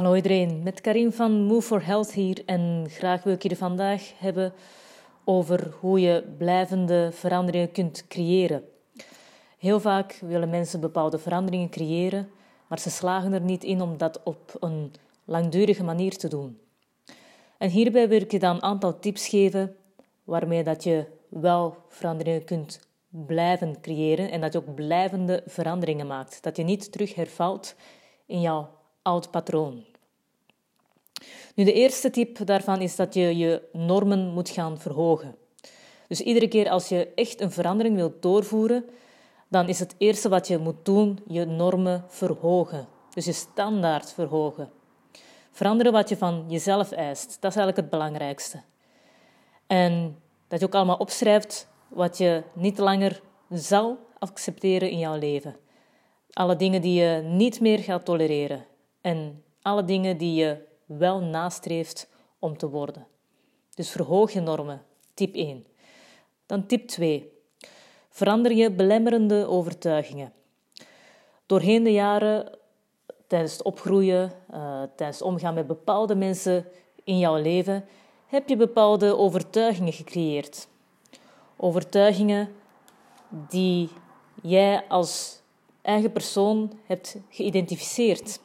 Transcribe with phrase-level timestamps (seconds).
[0.00, 4.12] Hallo iedereen, met Karin van Move for Health hier en graag wil ik je vandaag
[4.18, 4.52] hebben
[5.24, 8.64] over hoe je blijvende veranderingen kunt creëren.
[9.58, 12.30] Heel vaak willen mensen bepaalde veranderingen creëren,
[12.66, 14.92] maar ze slagen er niet in om dat op een
[15.24, 16.58] langdurige manier te doen.
[17.58, 19.76] En hierbij wil ik je dan een aantal tips geven
[20.24, 26.42] waarmee dat je wel veranderingen kunt blijven creëren en dat je ook blijvende veranderingen maakt.
[26.42, 27.74] Dat je niet terug hervalt
[28.26, 29.84] in jouw oud patroon.
[31.54, 35.36] Nu, de eerste tip daarvan is dat je je normen moet gaan verhogen.
[36.08, 38.84] Dus iedere keer als je echt een verandering wilt doorvoeren,
[39.48, 42.88] dan is het eerste wat je moet doen je normen verhogen.
[43.14, 44.70] Dus je standaard verhogen.
[45.50, 47.26] Veranderen wat je van jezelf eist.
[47.40, 48.62] Dat is eigenlijk het belangrijkste.
[49.66, 50.16] En
[50.48, 53.20] dat je ook allemaal opschrijft wat je niet langer
[53.50, 55.56] zal accepteren in jouw leven.
[56.32, 58.64] Alle dingen die je niet meer gaat tolereren.
[59.00, 63.06] En alle dingen die je wel nastreeft om te worden.
[63.74, 64.82] Dus verhoog je normen.
[65.14, 65.66] Tip 1.
[66.46, 67.32] Dan tip 2.
[68.08, 70.32] Verander je belemmerende overtuigingen.
[71.46, 72.58] Doorheen de jaren,
[73.26, 76.66] tijdens het opgroeien, uh, tijdens omgaan met bepaalde mensen
[77.04, 77.84] in jouw leven,
[78.26, 80.68] heb je bepaalde overtuigingen gecreëerd.
[81.56, 82.48] Overtuigingen
[83.28, 83.88] die
[84.42, 85.40] jij als
[85.82, 88.40] eigen persoon hebt geïdentificeerd.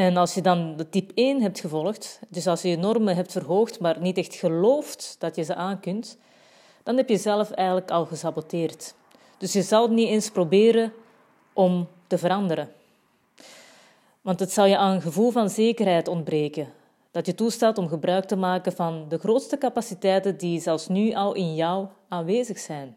[0.00, 3.32] En als je dan de type 1 hebt gevolgd, dus als je je normen hebt
[3.32, 6.18] verhoogd, maar niet echt gelooft dat je ze aan kunt,
[6.82, 8.94] dan heb je zelf eigenlijk al gesaboteerd.
[9.38, 10.92] Dus je zal niet eens proberen
[11.52, 12.72] om te veranderen.
[14.20, 16.72] Want het zal je aan een gevoel van zekerheid ontbreken,
[17.10, 21.34] dat je toestaat om gebruik te maken van de grootste capaciteiten die zelfs nu al
[21.34, 22.96] in jou aanwezig zijn.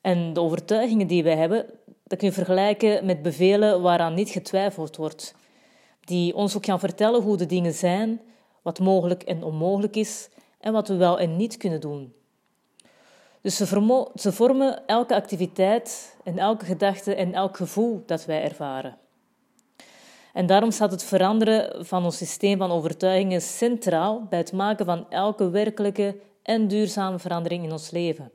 [0.00, 1.66] En de overtuigingen die wij hebben,
[2.08, 5.34] dat kun je vergelijken met bevelen waaraan niet getwijfeld wordt,
[6.00, 8.20] die ons ook gaan vertellen hoe de dingen zijn,
[8.62, 10.28] wat mogelijk en onmogelijk is
[10.60, 12.12] en wat we wel en niet kunnen doen.
[13.40, 18.98] Dus ze, ze vormen elke activiteit en elke gedachte en elk gevoel dat wij ervaren.
[20.32, 25.10] En daarom staat het veranderen van ons systeem van overtuigingen centraal bij het maken van
[25.10, 28.30] elke werkelijke en duurzame verandering in ons leven.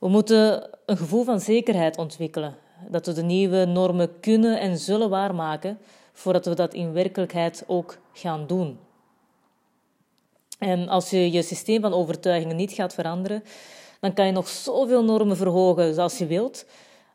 [0.00, 2.56] We moeten een gevoel van zekerheid ontwikkelen,
[2.88, 5.78] dat we de nieuwe normen kunnen en zullen waarmaken,
[6.12, 8.78] voordat we dat in werkelijkheid ook gaan doen.
[10.58, 13.42] En als je je systeem van overtuigingen niet gaat veranderen,
[14.00, 16.66] dan kan je nog zoveel normen verhogen zoals je wilt,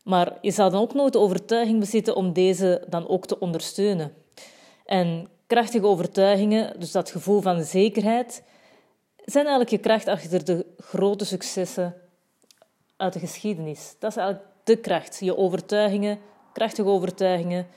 [0.03, 4.13] maar je zal dan ook nooit de overtuiging bezitten om deze dan ook te ondersteunen.
[4.85, 8.43] En krachtige overtuigingen, dus dat gevoel van zekerheid,
[9.15, 11.95] zijn eigenlijk je kracht achter de grote successen
[12.97, 13.95] uit de geschiedenis.
[13.99, 15.19] Dat is eigenlijk de kracht.
[15.19, 16.19] Je overtuigingen,
[16.53, 17.67] krachtige overtuigingen,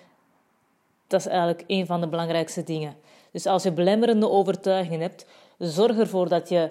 [1.06, 2.96] dat is eigenlijk een van de belangrijkste dingen.
[3.32, 5.26] Dus als je belemmerende overtuigingen hebt,
[5.58, 6.70] zorg ervoor dat je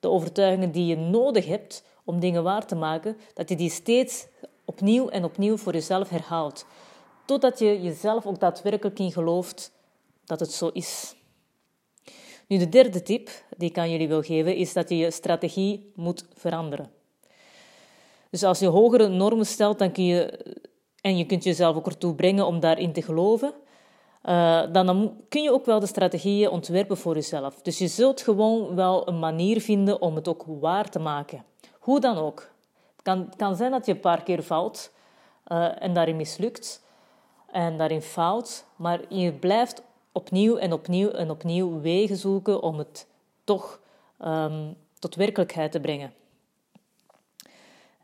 [0.00, 4.26] de overtuigingen die je nodig hebt om dingen waar te maken, dat je die steeds
[4.64, 6.66] opnieuw en opnieuw voor jezelf herhaalt.
[7.24, 9.72] Totdat je jezelf ook daadwerkelijk in gelooft
[10.24, 11.14] dat het zo is.
[12.46, 15.92] Nu, de derde tip die ik aan jullie wil geven, is dat je je strategie
[15.94, 16.99] moet veranderen.
[18.30, 20.44] Dus als je hogere normen stelt, dan kun je,
[21.00, 23.52] en je kunt jezelf ook ertoe brengen om daarin te geloven,
[24.24, 27.62] uh, dan kun je ook wel de strategieën ontwerpen voor jezelf.
[27.62, 31.44] Dus je zult gewoon wel een manier vinden om het ook waar te maken.
[31.78, 32.50] Hoe dan ook.
[32.92, 34.92] Het kan, kan zijn dat je een paar keer valt
[35.48, 36.82] uh, en daarin mislukt
[37.52, 43.06] en daarin fout, maar je blijft opnieuw en opnieuw en opnieuw wegen zoeken om het
[43.44, 43.80] toch
[44.24, 46.12] um, tot werkelijkheid te brengen.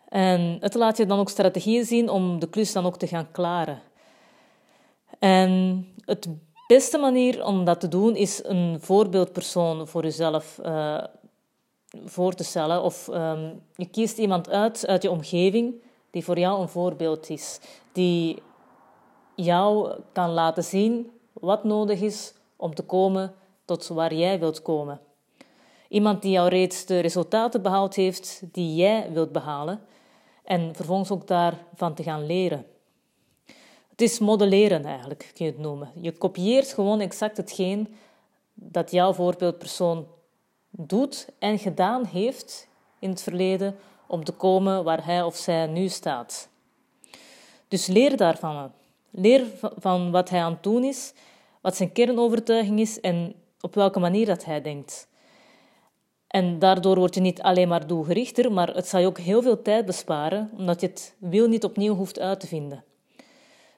[0.09, 3.31] En het laat je dan ook strategieën zien om de klus dan ook te gaan
[3.31, 3.83] klaren.
[5.19, 6.29] En het
[6.67, 11.05] beste manier om dat te doen is een voorbeeldpersoon voor jezelf uh,
[12.05, 12.83] voor te stellen.
[12.83, 15.75] Of um, je kiest iemand uit uit je omgeving
[16.11, 17.61] die voor jou een voorbeeld is.
[17.93, 18.43] Die
[19.35, 25.01] jou kan laten zien wat nodig is om te komen tot waar jij wilt komen.
[25.89, 29.81] Iemand die jou reeds de resultaten behaald heeft die jij wilt behalen
[30.47, 32.67] en vervolgens ook daarvan te gaan leren.
[33.89, 35.91] Het is modelleren eigenlijk, kun je het noemen.
[36.01, 37.97] Je kopieert gewoon exact hetgeen
[38.55, 40.07] dat jouw voorbeeldpersoon
[40.71, 43.77] doet en gedaan heeft in het verleden
[44.07, 46.49] om te komen waar hij of zij nu staat.
[47.69, 48.73] Dus leer daarvan.
[49.11, 51.13] Leer van wat hij aan het doen is,
[51.61, 55.09] wat zijn kernovertuiging is en op welke manier dat hij denkt.
[56.37, 59.63] En daardoor word je niet alleen maar doelgerichter, maar het zal je ook heel veel
[59.63, 62.85] tijd besparen, omdat je het wiel niet opnieuw hoeft uit te vinden.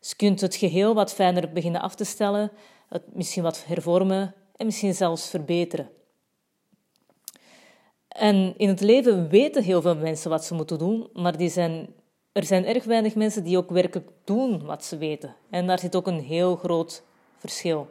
[0.00, 2.50] Dus je kunt het geheel wat fijner beginnen af te stellen,
[2.88, 5.88] het misschien wat hervormen en misschien zelfs verbeteren.
[8.08, 11.94] En in het leven weten heel veel mensen wat ze moeten doen, maar die zijn,
[12.32, 15.34] er zijn erg weinig mensen die ook werkelijk doen wat ze weten.
[15.50, 17.02] En daar zit ook een heel groot
[17.36, 17.88] verschil.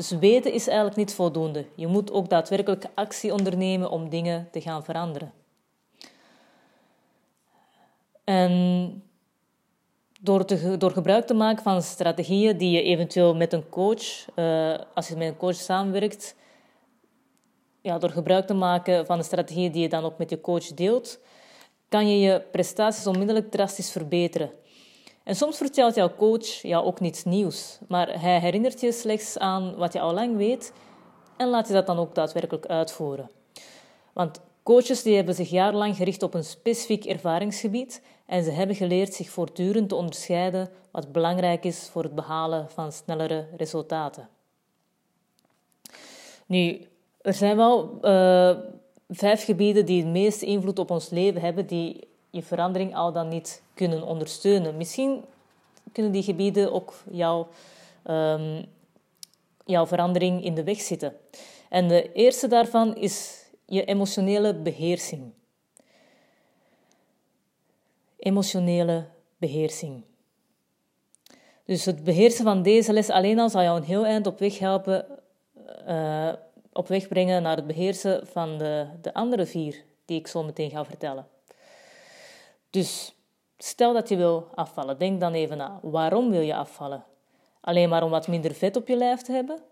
[0.00, 1.66] Dus weten is eigenlijk niet voldoende.
[1.74, 5.32] Je moet ook daadwerkelijk actie ondernemen om dingen te gaan veranderen.
[8.24, 9.02] En
[10.20, 14.78] door, te, door gebruik te maken van strategieën die je eventueel met een coach, uh,
[14.94, 16.36] als je met een coach samenwerkt,
[17.80, 20.66] ja, door gebruik te maken van de strategieën die je dan ook met je coach
[20.66, 21.20] deelt,
[21.88, 24.50] kan je je prestaties onmiddellijk drastisch verbeteren.
[25.30, 29.76] En soms vertelt jouw coach jou ook niets nieuws, maar hij herinnert je slechts aan
[29.76, 30.72] wat je al lang weet
[31.36, 33.30] en laat je dat dan ook daadwerkelijk uitvoeren.
[34.12, 39.14] Want coaches die hebben zich jarenlang gericht op een specifiek ervaringsgebied en ze hebben geleerd
[39.14, 44.28] zich voortdurend te onderscheiden wat belangrijk is voor het behalen van snellere resultaten.
[46.46, 46.86] Nu,
[47.20, 48.56] er zijn wel uh,
[49.08, 53.28] vijf gebieden die het meeste invloed op ons leven hebben, die je verandering al dan
[53.28, 54.76] niet kunnen ondersteunen.
[54.76, 55.24] Misschien
[55.92, 57.48] kunnen die gebieden ook jouw,
[58.04, 58.66] um,
[59.64, 61.16] jouw verandering in de weg zitten.
[61.68, 65.32] En de eerste daarvan is je emotionele beheersing.
[68.16, 69.06] Emotionele
[69.36, 70.02] beheersing.
[71.64, 74.58] Dus het beheersen van deze les alleen al zal jou een heel eind op weg
[74.58, 75.06] helpen,
[75.88, 76.32] uh,
[76.72, 80.70] op weg brengen naar het beheersen van de, de andere vier die ik zo meteen
[80.70, 81.26] ga vertellen.
[82.70, 83.14] Dus
[83.58, 85.78] stel dat je wil afvallen, denk dan even na.
[85.82, 87.04] Waarom wil je afvallen?
[87.60, 89.62] Alleen maar om wat minder vet op je lijf te hebben?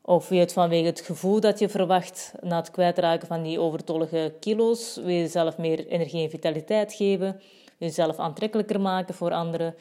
[0.00, 4.34] Of wil het vanwege het gevoel dat je verwacht na het kwijtraken van die overtollige
[4.40, 4.96] kilo's?
[4.96, 7.32] Wil je jezelf meer energie en vitaliteit geven?
[7.32, 7.42] Wil
[7.78, 9.74] je jezelf aantrekkelijker maken voor anderen?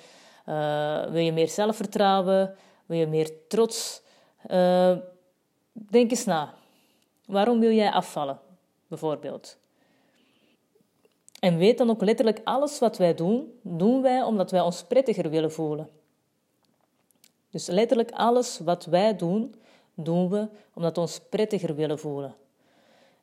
[0.50, 2.56] Uh, wil je meer zelfvertrouwen?
[2.86, 4.02] Wil je meer trots?
[4.52, 4.98] Uh,
[5.72, 6.54] denk eens na.
[7.26, 8.40] Waarom wil jij afvallen,
[8.88, 9.58] bijvoorbeeld?
[11.40, 15.30] En weet dan ook letterlijk alles wat wij doen, doen wij omdat wij ons prettiger
[15.30, 15.90] willen voelen.
[17.50, 19.56] Dus letterlijk alles wat wij doen,
[19.94, 22.36] doen we omdat we ons prettiger willen voelen.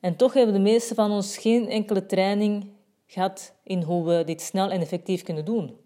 [0.01, 2.67] En toch hebben de meeste van ons geen enkele training
[3.07, 5.77] gehad in hoe we dit snel en effectief kunnen doen.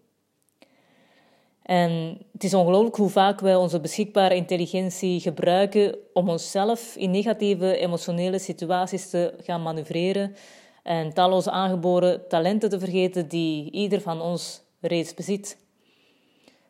[1.61, 7.77] En het is ongelooflijk hoe vaak wij onze beschikbare intelligentie gebruiken om onszelf in negatieve
[7.77, 10.35] emotionele situaties te gaan manoeuvreren
[10.83, 15.57] en talloze aangeboren talenten te vergeten die ieder van ons reeds bezit.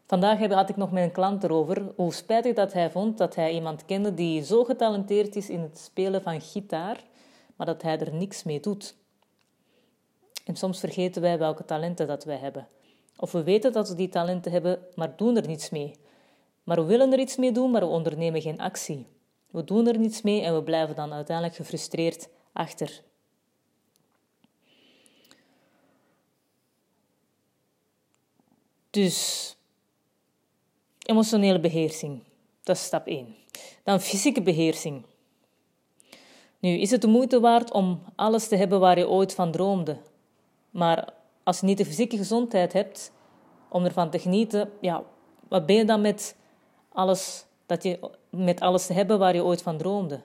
[0.05, 3.53] Vandaag had ik nog met een klant erover hoe spijtig dat hij vond dat hij
[3.53, 7.03] iemand kende die zo getalenteerd is in het spelen van gitaar,
[7.55, 8.95] maar dat hij er niks mee doet.
[10.45, 12.67] En soms vergeten wij welke talenten dat wij hebben.
[13.17, 15.95] Of we weten dat we die talenten hebben, maar doen er niets mee.
[16.63, 19.07] Maar we willen er iets mee doen, maar we ondernemen geen actie.
[19.51, 23.01] We doen er niets mee en we blijven dan uiteindelijk gefrustreerd achter.
[28.99, 29.55] Dus
[31.05, 32.23] emotionele beheersing,
[32.63, 33.35] dat is stap 1.
[33.83, 35.05] Dan fysieke beheersing.
[36.59, 39.97] Nu, is het de moeite waard om alles te hebben waar je ooit van droomde?
[40.69, 41.13] Maar
[41.43, 43.11] als je niet de fysieke gezondheid hebt
[43.69, 45.03] om ervan te genieten, ja,
[45.47, 46.35] wat ben je dan met
[46.89, 50.21] alles, dat je, met alles te hebben waar je ooit van droomde?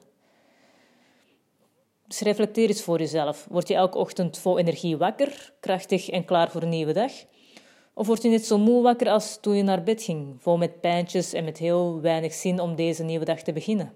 [2.07, 3.47] Dus reflecteer eens voor jezelf.
[3.51, 7.13] Word je elke ochtend vol energie wakker, krachtig en klaar voor een nieuwe dag?
[7.95, 10.81] Of word je net zo moe wakker als toen je naar bed ging, vol met
[10.81, 13.93] pijntjes en met heel weinig zin om deze nieuwe dag te beginnen?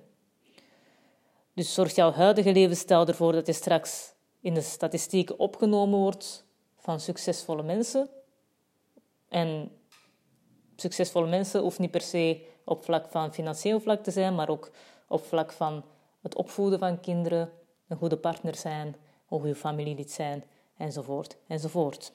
[1.55, 6.45] Dus zorgt jouw huidige levensstijl ervoor dat je straks in de statistieken opgenomen wordt
[6.77, 8.09] van succesvolle mensen?
[9.29, 9.71] En
[10.77, 14.71] succesvolle mensen hoeft niet per se op vlak van financieel vlak te zijn, maar ook
[15.09, 15.85] op vlak van
[16.23, 17.51] het opvoeden van kinderen,
[17.89, 20.45] een goede partner zijn, een goede familielid zijn,
[20.77, 22.13] enzovoort, enzovoort.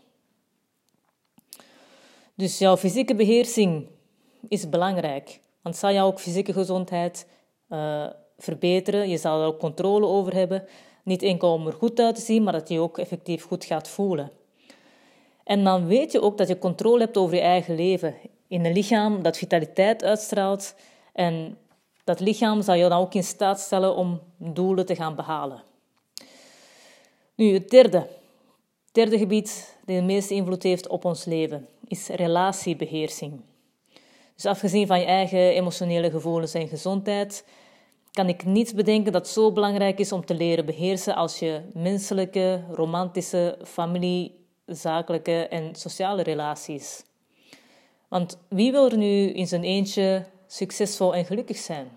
[2.36, 3.88] Dus jouw fysieke beheersing
[4.48, 7.28] is belangrijk, want zal jouw ook fysieke gezondheid
[7.70, 8.06] uh,
[8.38, 9.10] verbeteren.
[9.10, 10.68] Je zal er ook controle over hebben.
[11.04, 13.88] Niet enkel om er goed uit te zien, maar dat je ook effectief goed gaat
[13.88, 14.32] voelen.
[15.44, 18.16] En dan weet je ook dat je controle hebt over je eigen leven.
[18.48, 20.76] In een lichaam dat vitaliteit uitstraalt.
[21.14, 21.58] En
[22.04, 25.64] dat lichaam zal je dan ook in staat stellen om doelen te gaan behalen.
[27.36, 28.08] Nu, het derde.
[28.92, 33.42] Derde gebied dat de meeste invloed heeft op ons leven is relatiebeheersing.
[34.36, 37.46] Dus afgezien van je eigen emotionele gevoelens en gezondheid,
[38.12, 42.64] kan ik niets bedenken dat zo belangrijk is om te leren beheersen als je menselijke,
[42.72, 47.04] romantische, familie, zakelijke en sociale relaties.
[48.08, 51.88] Want wie wil er nu in zijn eentje succesvol en gelukkig zijn?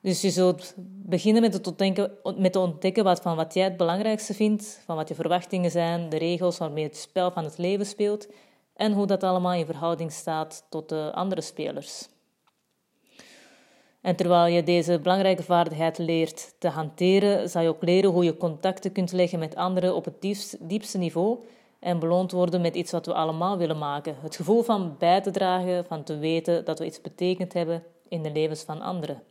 [0.00, 0.74] Dus je zult
[1.04, 4.96] beginnen met, het ontdekken, met te ontdekken wat, van wat jij het belangrijkste vindt, van
[4.96, 8.28] wat je verwachtingen zijn, de regels waarmee het spel van het leven speelt
[8.74, 12.08] en hoe dat allemaal in verhouding staat tot de andere spelers.
[14.00, 18.36] En terwijl je deze belangrijke vaardigheid leert te hanteren, zal je ook leren hoe je
[18.36, 20.20] contacten kunt leggen met anderen op het
[20.60, 21.38] diepste niveau
[21.78, 24.16] en beloond worden met iets wat we allemaal willen maken.
[24.20, 28.22] Het gevoel van bij te dragen, van te weten dat we iets betekend hebben in
[28.22, 29.22] de levens van anderen.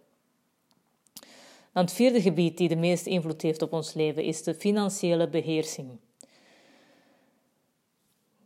[1.73, 5.29] Dan het vierde gebied die de meeste invloed heeft op ons leven is de financiële
[5.29, 5.89] beheersing.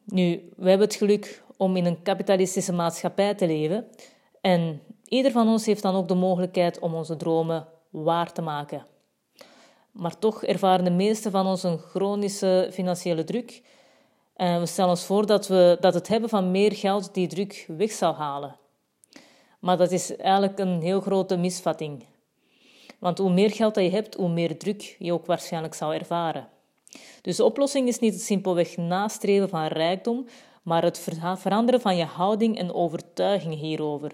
[0.04, 3.88] Nu, we hebben het geluk om in een kapitalistische maatschappij te leven
[4.42, 8.86] en ieder van ons heeft dan ook de mogelijkheid om onze dromen waar te maken.
[9.92, 13.64] Maar toch ervaren de meeste van ons een chronische financiële druk
[14.36, 17.66] en we stellen ons voor dat, we, dat het hebben van meer geld die druk
[17.68, 18.56] weg zal halen.
[19.60, 22.06] Maar dat is eigenlijk een heel grote misvatting.
[23.06, 26.48] Want hoe meer geld dat je hebt, hoe meer druk je ook waarschijnlijk zal ervaren.
[27.22, 30.26] Dus de oplossing is niet het simpelweg nastreven van rijkdom,
[30.64, 34.12] maar het veranderen van je houding en overtuiging hierover.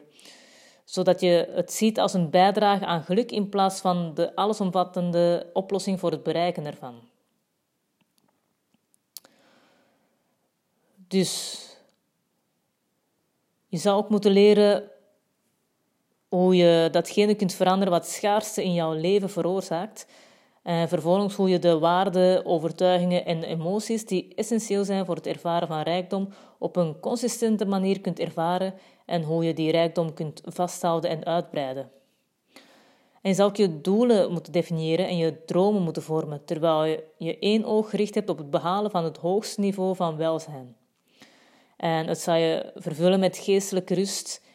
[0.86, 6.00] Zodat je het ziet als een bijdrage aan geluk in plaats van de allesomvattende oplossing
[6.00, 6.95] voor het bereiken ervan.
[11.07, 11.60] Dus
[13.67, 14.91] je zou ook moeten leren
[16.35, 20.07] hoe je datgene kunt veranderen wat schaarste in jouw leven veroorzaakt.
[20.63, 25.67] En vervolgens hoe je de waarden, overtuigingen en emoties die essentieel zijn voor het ervaren
[25.67, 28.73] van rijkdom op een consistente manier kunt ervaren
[29.05, 31.89] en hoe je die rijkdom kunt vasthouden en uitbreiden.
[33.21, 37.03] En je zal ook je doelen moeten definiëren en je dromen moeten vormen, terwijl je
[37.17, 40.75] je één oog gericht hebt op het behalen van het hoogste niveau van welzijn.
[41.77, 44.50] En het zal je vervullen met geestelijke rust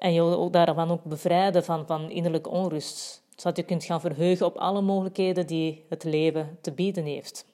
[0.00, 3.22] en je ook daarvan ook bevrijden van, van innerlijke onrust.
[3.36, 7.46] Zodat je kunt gaan verheugen op alle mogelijkheden die het leven te bieden heeft.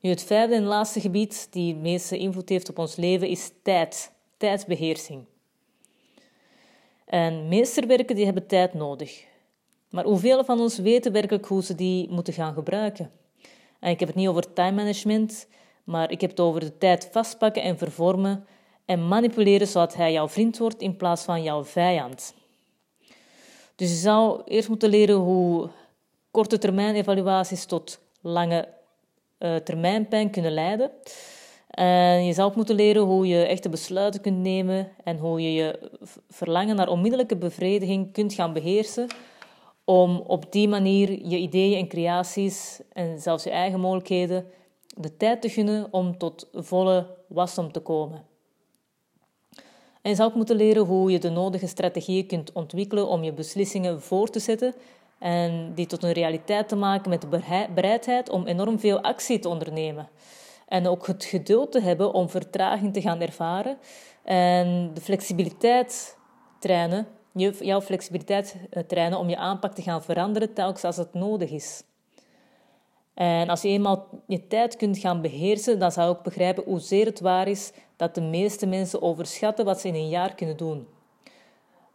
[0.00, 3.50] Nu, het vijfde en laatste gebied die het meeste invloed heeft op ons leven is
[3.62, 4.12] tijd.
[4.36, 5.24] Tijdbeheersing.
[7.04, 9.24] En meesterwerken die hebben tijd nodig.
[9.90, 13.10] Maar hoeveel van ons weten werkelijk hoe ze die moeten gaan gebruiken?
[13.80, 15.48] En ik heb het niet over time management,
[15.84, 18.46] maar ik heb het over de tijd vastpakken en vervormen
[18.88, 22.34] en manipuleren zodat hij jouw vriend wordt in plaats van jouw vijand.
[23.74, 25.68] Dus je zou eerst moeten leren hoe
[26.30, 28.68] korte termijn evaluaties tot lange
[29.38, 30.90] uh, termijn pijn kunnen leiden.
[31.70, 35.52] En je zou ook moeten leren hoe je echte besluiten kunt nemen en hoe je
[35.52, 35.90] je
[36.28, 39.06] verlangen naar onmiddellijke bevrediging kunt gaan beheersen
[39.84, 44.46] om op die manier je ideeën en creaties en zelfs je eigen mogelijkheden
[44.96, 48.27] de tijd te gunnen om tot volle wasdom te komen.
[50.08, 54.02] En zou ook moeten leren hoe je de nodige strategieën kunt ontwikkelen om je beslissingen
[54.02, 54.74] voor te zetten
[55.18, 57.40] en die tot een realiteit te maken met de
[57.74, 60.08] bereidheid om enorm veel actie te ondernemen.
[60.68, 63.78] En ook het geduld te hebben om vertraging te gaan ervaren
[64.24, 66.16] en de flexibiliteit
[66.58, 67.06] trainen,
[67.60, 71.82] jouw flexibiliteit eh, trainen om je aanpak te gaan veranderen telkens als het nodig is.
[73.14, 77.20] En als je eenmaal je tijd kunt gaan beheersen, dan zou ook begrijpen hoezeer het
[77.20, 80.88] waar is dat de meeste mensen overschatten wat ze in een jaar kunnen doen.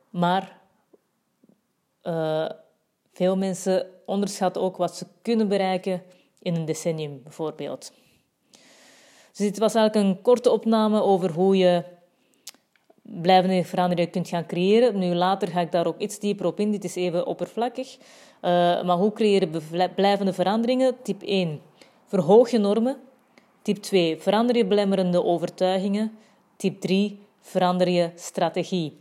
[0.09, 0.59] Maar
[2.03, 2.49] uh,
[3.13, 6.03] veel mensen onderschatten ook wat ze kunnen bereiken
[6.39, 7.91] in een decennium, bijvoorbeeld.
[9.29, 11.83] Dus dit was eigenlijk een korte opname over hoe je
[13.01, 14.99] blijvende veranderingen kunt gaan creëren.
[14.99, 16.71] Nu later ga ik daar ook iets dieper op in.
[16.71, 17.97] Dit is even oppervlakkig.
[17.97, 18.01] Uh,
[18.83, 20.95] maar hoe creëer je blijvende veranderingen?
[21.01, 21.61] Tip 1.
[22.05, 22.97] Verhoog je normen.
[23.63, 24.17] Tip 2.
[24.17, 26.17] Verander je belemmerende overtuigingen.
[26.55, 27.19] Tip 3.
[27.39, 28.97] Verander je strategie.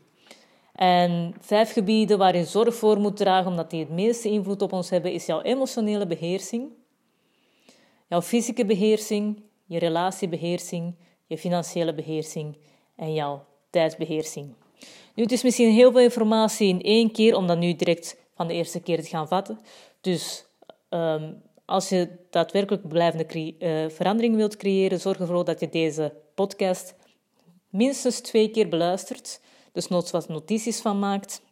[0.72, 4.72] En vijf gebieden waar je zorg voor moet dragen, omdat die het meeste invloed op
[4.72, 6.70] ons hebben, is jouw emotionele beheersing,
[8.08, 10.94] jouw fysieke beheersing, je relatiebeheersing,
[11.26, 12.56] je financiële beheersing
[12.96, 14.54] en jouw tijdsbeheersing.
[15.14, 18.46] Nu, het is misschien heel veel informatie in één keer om dat nu direct van
[18.46, 19.58] de eerste keer te gaan vatten.
[20.00, 20.44] Dus
[20.90, 21.42] um,
[21.72, 26.94] als je daadwerkelijk blijvende uh, verandering wilt creëren, zorg ervoor dat je deze podcast
[27.68, 29.40] minstens twee keer beluistert.
[29.72, 31.42] Dus noods wat notities van maakt.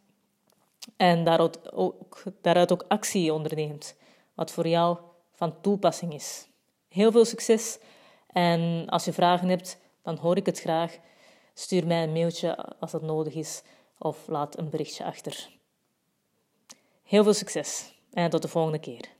[0.97, 3.95] En daaruit ook, daaruit ook actie onderneemt.
[4.33, 4.97] Wat voor jou
[5.33, 6.47] van toepassing is.
[6.87, 7.79] Heel veel succes.
[8.27, 10.97] En als je vragen hebt, dan hoor ik het graag.
[11.53, 13.61] Stuur mij een mailtje als dat nodig is.
[13.97, 15.49] Of laat een berichtje achter.
[17.03, 19.19] Heel veel succes en tot de volgende keer.